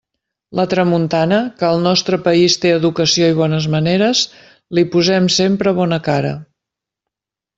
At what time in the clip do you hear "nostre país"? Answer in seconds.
1.87-2.55